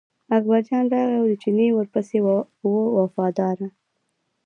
اکبرجان 0.35 0.85
راغی 0.93 1.15
او 1.19 1.25
چینی 1.41 1.67
ورپسې 1.73 2.19
و 2.25 2.35
وفاداره. 2.99 3.67